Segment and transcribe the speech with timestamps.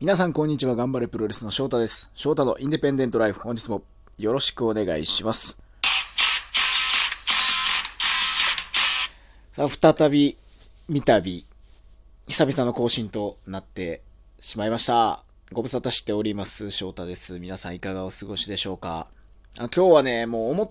[0.00, 0.76] 皆さんこんにちは。
[0.76, 2.10] 頑張れプロレスの翔太です。
[2.14, 3.40] 翔太のインデペンデントライフ。
[3.40, 3.82] 本日も
[4.16, 5.60] よろしくお願いします。
[9.52, 10.38] さあ、再び、
[10.88, 11.20] 三度、
[12.28, 14.00] 久々の更新となって
[14.40, 15.22] しまいました。
[15.52, 16.70] ご無沙汰しております。
[16.70, 17.38] 翔太です。
[17.38, 19.06] 皆さんいかがお過ごしでしょうか
[19.58, 20.70] あ今日はね、もう思っ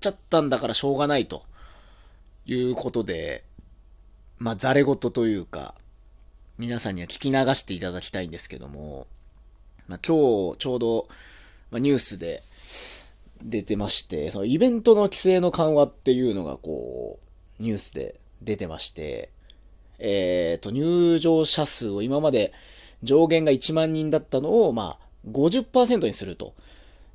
[0.00, 1.44] ちゃったんだからしょうがないと
[2.44, 3.42] いうことで、
[4.36, 5.74] まあ、ざれ言というか、
[6.60, 9.06] 皆さんには聞き流していただきたいんですけども、
[9.88, 11.08] まあ、今日ちょうど、
[11.70, 12.42] まあ、ニュースで
[13.42, 17.18] 出てまして、そのイベントの規制の緩和っていうのがこ
[17.58, 19.30] う、ニュースで出てまして、
[20.00, 22.52] えっ、と、入場者数を今まで
[23.02, 26.52] 上限が1万人だったのを、まあ、50%にすると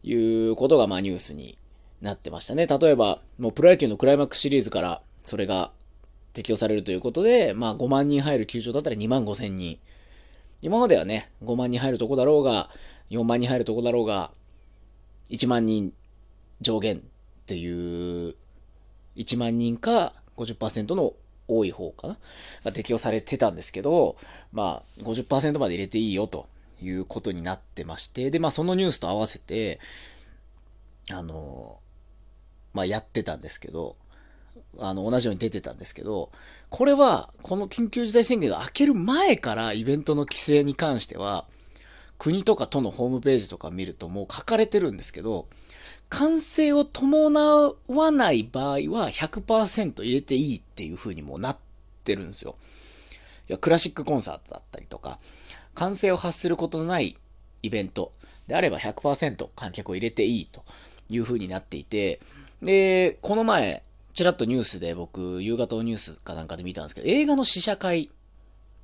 [0.01, 1.59] いうことが、まあ、ニュースに
[2.01, 2.65] なってましたね。
[2.65, 5.69] 例えば、もうプロ野球のクライマックスシリーズから、それが
[6.35, 9.79] 適用されるということで、まあ5万人入る球場だったら2万5千人。
[10.61, 12.69] 今まではね、5万人入るとこだろうが、
[13.09, 14.31] 4万人入るとこだろうが、
[15.31, 15.93] 1万人
[16.59, 16.99] 上限っ
[17.45, 18.35] ていう、
[19.15, 21.13] 1万人か50%の
[21.47, 22.17] 多い方かな
[22.65, 24.17] が適用されてたんですけど、
[24.51, 26.49] まあ50%まで入れていいよと
[26.81, 29.79] いうことになってまして、で、まあそのニュースと合わせて、
[31.11, 31.79] あの、
[32.73, 33.95] まあやってたんですけど、
[34.79, 36.31] あの、同じように出てたんですけど、
[36.69, 41.45] これは、この緊急事態宣言が明ける前からイベントの規制に関しては、
[42.17, 45.47] 国とか都のホームページとか見るともう書かれてるんですけど、
[46.09, 51.57] 完成を伴わない場合は100%入れていいっていう風にもなっ
[52.03, 52.55] てるんですよ。
[53.49, 55.19] いや、クラシックコンサートだったりとか、
[55.73, 57.17] 完成を発することのない
[57.63, 58.13] イベント
[58.47, 60.63] であれば100%観客を入れていいと
[61.09, 62.19] いう風になっていて、
[62.61, 63.83] で、この前、
[64.15, 68.09] ちらっとニュースで僕、夕方のニュースかなんかで見たんですけど、映画の試写会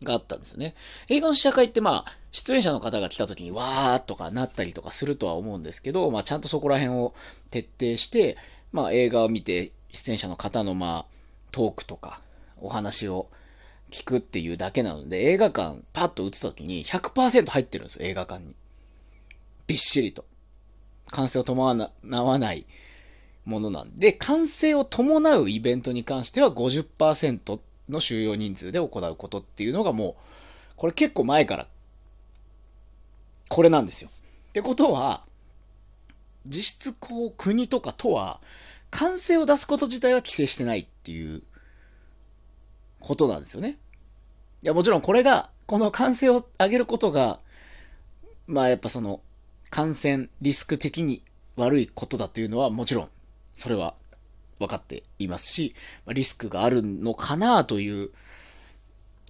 [0.03, 0.75] があったんですよね。
[1.07, 7.13] 映画の試写会ってまあ、出演者の方が来た時にわーとかなったりとかするとは思うんですけど、まあちゃんとそこら辺を
[7.49, 8.35] 徹底して、
[8.73, 11.05] まあ映画を見て出演者の方のまあ、
[11.53, 12.19] トークとか
[12.59, 13.27] お話を
[13.89, 18.53] 聞くっていうだけなので、映画館パッと映った時に100%入ってるんですよ、映画館に。
[19.67, 20.25] びっしりと。
[21.11, 22.65] 完成を伴わない
[23.45, 27.59] ものなんで、完成を伴うイベントに関しては50%
[27.89, 30.15] の収容人数で行うことっていうのがもう、
[30.75, 31.67] これ結構前から、
[33.49, 34.09] これなんですよ。
[34.49, 35.23] ってことは、
[36.45, 38.39] 実質こう国とか都は、
[38.89, 41.43] 完成を出すこと自体は規制してないっていう
[42.99, 43.77] ことなんですよね。
[44.63, 47.39] いや、もちろんこれが、この完成を上げることが、
[48.47, 49.21] まあやっぱその、
[49.69, 51.23] 感染リスク的に
[51.55, 53.09] 悪いことだというのはもちろん
[53.53, 53.95] それは
[54.59, 55.75] 分かっていますし、
[56.07, 58.11] リスクがあるのかなという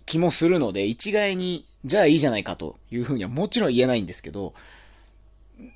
[0.06, 4.54] 気もするので、一概に、じゃあいいじゃないかというふうにはもちろん言えないんですけど、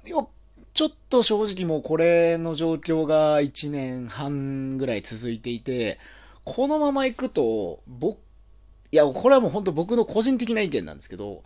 [0.06, 0.30] よ
[0.74, 6.00] ちょっと正直もうこれの状況が1年半ぐらい続いていて、
[6.44, 8.20] このまま行くと、僕、
[8.92, 11.44] いや、これはもう本当僕の個人的な意見なんですけど、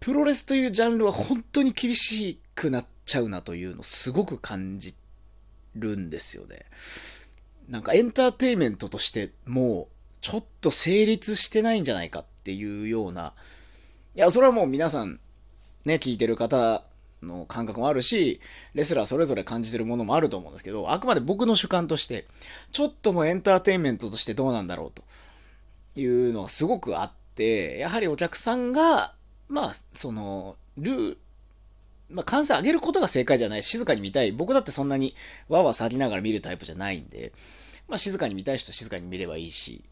[0.00, 4.94] プロレスというジャンルは本当に厳しくなっちゃうなというのをすごく感じ
[5.76, 6.64] るんですよね。
[7.68, 13.32] なんかエンターテイメントとしてもうちょっと成立してないんじゃないかっていうような、
[14.14, 15.20] いや、それはもう皆さん
[15.84, 16.82] ね、聞いてる方
[17.22, 18.40] の感覚もあるし、
[18.74, 22.26] レスラーそれぞれ感じてるものもあると思うんですけど、あくまで僕の主観として、
[22.72, 25.02] ちょっともうエンターテイメントとしてどうなんだろうと
[25.98, 29.14] いうのがすごくあって、やはりお客さんが、
[29.48, 31.16] まあ、その、ルー、
[32.10, 33.62] まあ、関西上げることが正解じゃない。
[33.62, 34.32] 静かに見たい。
[34.32, 35.14] 僕だってそんなに
[35.48, 37.32] わわ騒ぎながら見るタイプじゃないんで、
[37.88, 39.84] まあ、静かに見たい人は静かに見ればいいし、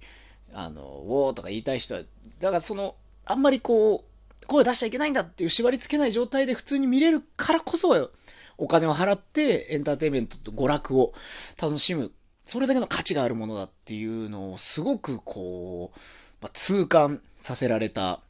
[0.52, 2.00] あの、ウォーとか言いたい人は、
[2.40, 8.10] だからその、あんまりこう、声出しちゃいけないんだっていう縛り付けない状態で普通に見れるからこそ、
[8.56, 11.12] お金を払ってエンターテインメントと娯楽を
[11.60, 12.12] 楽しむ。
[12.44, 15.98] それだけの価値があるものだっていうのをすごくこう、
[16.40, 18.20] まあ、痛感させられた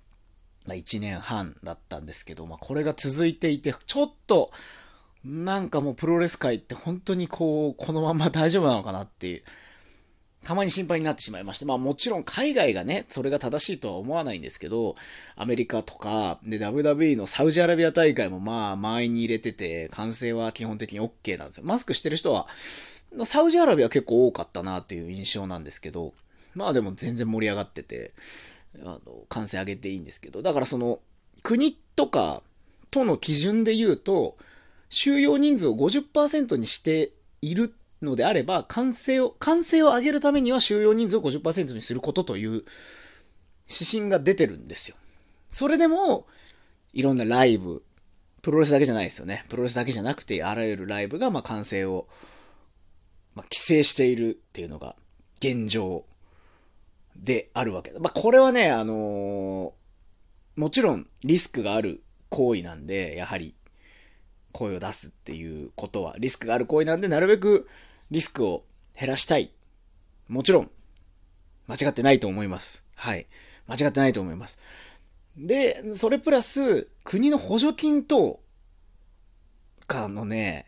[0.74, 4.50] 1年半だったんですけど、まあ、これが続いていて、ちょっと、
[5.24, 9.42] なんかもうプロレス界って本当にこう、このまま大丈夫なのかなっていう、
[10.44, 14.94] たまに心配になってしまいまして、まあもちろん海外がね、それが正しいとは思わないんですけど、
[15.36, 21.64] アメリカとか、で、WWE のサウジアラビア大会もまあ満員に入れてて、歓声は基本的に OK なんですよ。
[21.66, 22.46] マスクしてる人は、
[23.24, 26.14] サウジアラビア結構多かったなっていう印象なんですけど、
[26.54, 28.12] まあでも全然盛り上がってて、
[28.84, 31.00] あの、歓声上げていいんですけど、だからその、
[31.42, 32.42] 国とか、
[32.90, 34.36] との基準で言うと、
[34.88, 42.64] 収容人数を50%にしているのであれば、完成を、完成を上げるためには収容人数を50%にすることという指
[43.90, 44.96] 針が出てるんですよ。
[45.48, 46.26] それでも、
[46.92, 47.82] いろんなライブ、
[48.42, 49.44] プロレスだけじゃないですよね。
[49.50, 52.06] プロレスだけじゃなくて、あらゆるライブが、まあ、完成を、
[53.34, 54.96] まあ、規制しているっていうのが
[55.36, 56.04] 現状
[57.18, 58.00] であるわけだ。
[58.00, 63.54] まあ、これはね、あのー、もちろんリスクがある行為なんで、やはり
[64.52, 67.68] 声を出すっていうことはリスクがある行為なんで、なるべく
[68.10, 68.64] リスクを
[68.98, 69.50] 減らしたい。
[70.28, 70.70] もちろん、
[71.66, 72.84] 間違ってないと思います。
[72.96, 73.26] はい。
[73.66, 74.58] 間違ってないと思います。
[75.36, 78.40] で、それプラス、国の補助金と
[79.86, 80.66] かのね、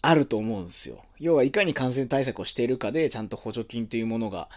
[0.00, 1.04] あると思うんですよ。
[1.18, 4.48] 要はいかに感染対策をしているかで、ちゃんと補助金というものが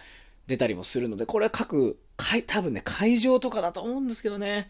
[0.46, 1.98] 出たりもするので、これは各、
[2.46, 4.68] 多分ね、会場とかだと思うんですけどね。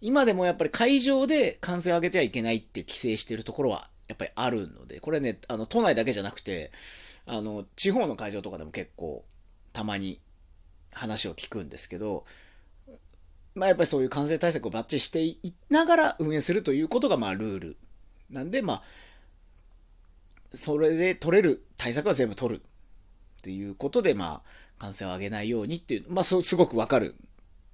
[0.00, 6.70] 今でもやっぱり会場で感染を上げてはいけないって規制してるところはやっぱりあるので、これね、あの、都内だけじゃなくて、
[7.26, 9.24] あの、地方の会場とかでも結構
[9.72, 10.20] たまに
[10.92, 12.24] 話を聞くんですけど、
[13.54, 17.76] まあやっぱりそういう感染対策をバッチリしていながら運営するということがまあルール
[18.30, 18.82] なんで、まあ、
[20.50, 24.42] それで取れる対策は全部取るっていうことで、まあ、
[24.80, 27.14] 感染を上げないようにっていう、まあ、すごくわかる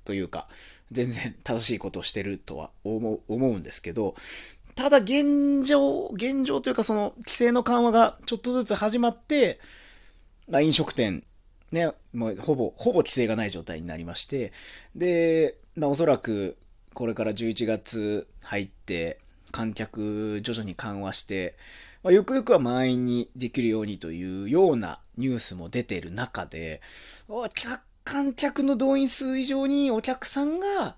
[0.05, 0.49] というか、
[0.91, 4.15] 全然正しいことをしてるとは思う思うんですけど、
[4.75, 9.59] ただ現状、現状というかその規制の緩和がちょっとずつ始まって、
[10.51, 11.25] まあ、飲食店、
[11.73, 14.53] ね、もうほぼ、ほぼ規制がない状態になりまして、
[14.95, 16.57] で、まあ、おそらく
[16.93, 19.19] これから11月入って、
[19.53, 21.57] 観客徐々に緩和して、
[22.07, 26.81] まあ、ゆくゆくは満員にできるようにというようなニュースも出ている中で、
[27.53, 30.95] 客観客の動員数以上にお客さんが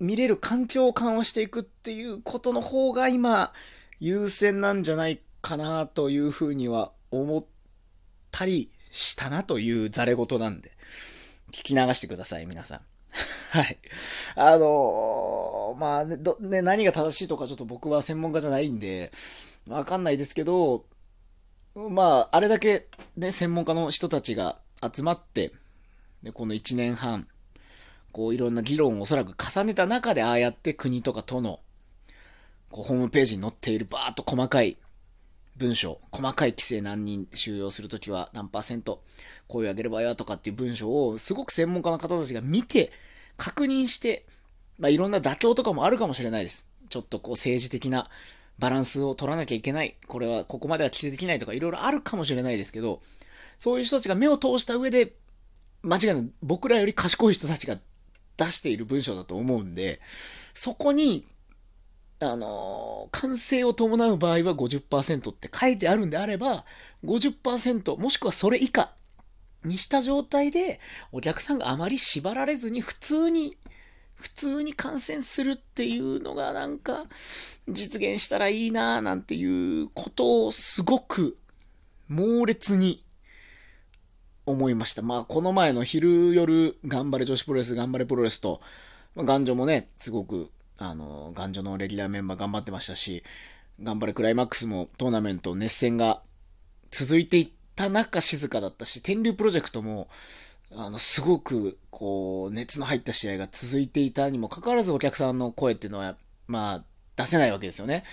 [0.00, 3.52] 見れる環境を緩和していくっていうことの方が今
[4.00, 7.44] 優先なんじゃないかなというふうには思っ
[8.32, 10.72] たりしたなというざれ言なんで
[11.52, 12.80] 聞き流してください皆さん。
[13.56, 13.78] はい。
[14.34, 19.10] あのー、まあね、ね、何が正しいとかちょっと僕は専門家じゃないんで、
[19.68, 20.84] わかんないですけど、
[21.74, 22.86] まあ、あれだけ
[23.16, 25.52] ね、専門家の人たちが集まって、
[26.22, 27.26] で、この1年半、
[28.12, 31.60] こういろんな議論をおそらく重ねた中で、ああやって国とか都の、
[32.70, 34.78] こうホームページに載っているバーっと細かい
[35.56, 39.02] 文章、細かい規制何人収容するときは何パーセント、
[39.48, 42.92] 声を上げる場合はとかっていう文章を、すごく専門家の方たちが見て、
[43.36, 44.26] 確認して、
[44.78, 46.68] まあいろんな妥協とかもあるかもしれないです。
[46.88, 48.08] ちょっとこう政治的な
[48.58, 49.96] バランスを取らなきゃいけない。
[50.06, 53.00] これは、ここまでは規制できないとかいろいろあるかもしれないですけど、
[53.58, 55.12] そういう人たちが目を通した上で、
[55.82, 56.30] 間違いない。
[56.42, 57.76] 僕らより賢い人たちが
[58.36, 60.00] 出している文章だと思うんで、
[60.54, 61.26] そこに、
[62.20, 66.64] あのー、完成を伴う場合は50%って書いてあるんであれば、
[67.04, 68.92] 50%もしくはそれ以下
[69.64, 70.80] にした状態で、
[71.12, 73.56] お客さんがあまり縛られずに普通に、
[74.24, 77.04] 普通に観戦するっていうのがなんか
[77.68, 81.36] 実現したらいいなぁなんていうことをすごく
[82.08, 83.04] 猛烈に
[84.46, 85.02] 思いました。
[85.02, 88.62] まあ、この前の昼夜、頑張れ女子プロレス、頑張れプロレスと、
[89.14, 93.22] まあ、男女もね、すごく、あの、男女のレギュラーメンバー頑張ってましたし、
[93.82, 96.22] 頑張れクライマックスもトーナメント熱戦が
[96.90, 100.08] 続いていった中静かだったし、天竜プロジェクトも、
[100.76, 106.16] あの、すごく、こう、熱の入った試合が続いていたにもかかわらずお客さんの声っていうのは、
[106.48, 106.84] まあ、
[107.16, 108.04] 出せないわけですよね。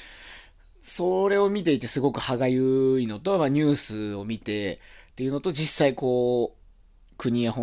[0.79, 4.79] それを見ていてすごく歯がゆいのと、まあ、ニュースを見て、
[5.11, 7.53] っていうのと、実際こう、国や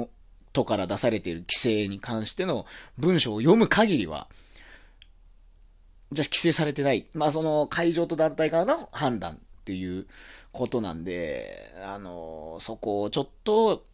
[0.53, 4.29] 都から出されている規制に関しての文章を読む限りは、
[6.11, 7.07] じゃあ規制されてない。
[7.13, 10.07] まあその会場と団体側の判断っていう
[10.53, 13.85] ことなんで、あの、そこをちょっと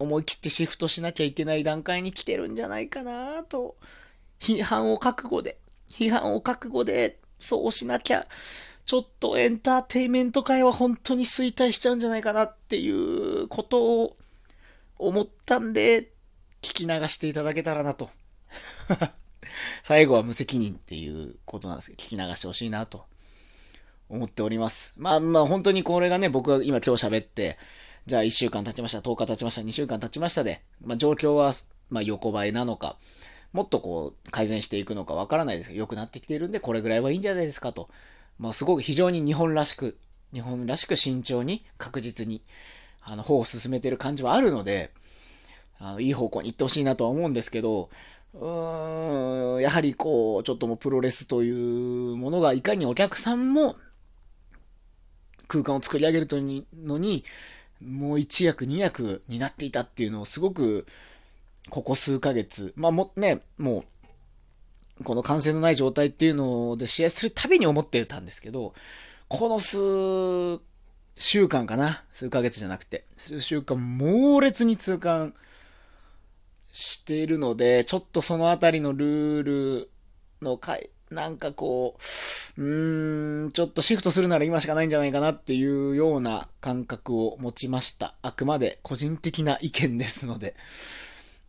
[0.00, 3.76] 思い切ってシフトしなきゃいけない段階に来てるんじゃないかなと、
[4.40, 5.58] 批判を覚悟で、
[5.90, 8.26] 批判を覚悟で、そうしなきゃ
[8.90, 14.16] ちょっとエンターテイメント界は本当に衰退しちゃうんじゃないかなっていうことを
[14.98, 16.10] 思ったんで、
[16.62, 18.10] 聞き流していただけたらなと。
[19.84, 23.04] 最後は無責任っていうことなんですけど、聞き流してほしいなと
[24.08, 24.94] 思っております。
[24.96, 27.58] まあまあ本当にこれがね、僕が今今日喋って、
[28.06, 31.52] じゃあ1週間経ちました、10日経ちました、2週間経ちましたで、まあ状況は、
[31.90, 32.96] ま横ばいなのか、
[33.52, 37.88] もっとこう改善していくのかわからないですけど、良くなってきているんで、これぐらいはいいんじゃないですかと。
[38.38, 39.98] まあ、すごく非常に日本らしく、
[40.32, 42.42] 日本らしく慎重に確実に、
[43.02, 44.92] あの、方を進めてる感じはあるので、
[45.78, 47.88] あのいい方向に行ってほしいなとは思うんですけど、
[48.34, 51.50] うーん、やはりこう、ちょっともうプロレスとい
[52.12, 53.74] うものがいかにお客さんも
[55.48, 57.24] 空間を作り上げるというのに、
[57.84, 60.86] もう一役二役になっていたっていうのをすごく、
[61.70, 63.84] ここ数ヶ月、まあもね、も
[65.00, 68.74] うこの感染のない状態っていうので試合するたびに思ってたんですけど、
[69.28, 70.60] この数
[71.14, 75.34] 週間かな数ヶ月じゃなくて、数週間猛烈に痛感
[76.72, 79.90] しているので、ちょっとそのあたりのルール
[80.42, 81.96] の回、なんかこ
[82.56, 88.14] う、うーん、ちょっとシフトするなら今しかないんじゃないかなっていうような感覚を持ちました。
[88.22, 90.54] あくまで個人的な意見ですので、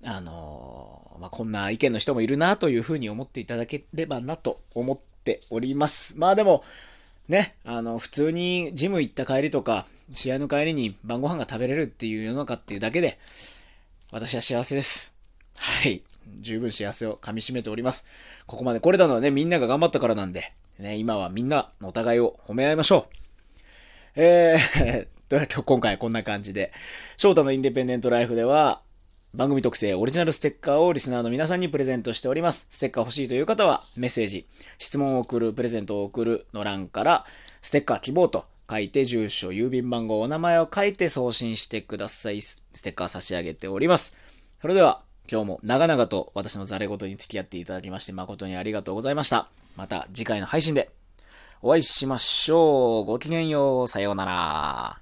[0.04, 6.18] あのー、まあ、こんな意見の人もいるなというふうに思っていただければなと思っております。
[6.18, 6.64] まあでも、
[7.28, 13.20] ね、あの、普通にジム行った帰りとか、試合の帰りに晩ご飯が食べれるっていう世の中っていうだけで、
[14.12, 15.16] 私は幸せです。
[15.56, 16.02] はい。
[16.40, 18.06] 十分幸せを噛み締めております。
[18.46, 23.22] ここまで来れたのはね、みんなが頑張ったからなんで、ね、今はみんなお互いを褒め合いましょう。
[24.16, 26.72] えー、 という 今回こんな感じで、
[27.18, 28.82] 翔太のインデペンデントライフでは、
[29.34, 32.68] 番組特製オリジナルステッカーをリスナーの皆さんにプレゼントしております。
[32.70, 34.46] ステッカー欲しいという方は、メッセージ、
[34.78, 37.26] 質問を送る、プレゼントを送るの欄から、
[37.62, 42.42] ステッカー希望と書いて、住所、郵便番号、お名前を書いて送信してください。
[42.42, 44.18] ステッカー差し上げております。
[44.62, 49.48] それでは、今日も長々と私のザレ言に付き合っていただきまして誠にありがとうございました。
[49.76, 50.90] また次回の配信で
[51.62, 53.06] お会いしましょう。
[53.06, 53.88] ごきげんよう。
[53.88, 54.98] さようなら。